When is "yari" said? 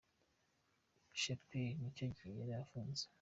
2.49-2.53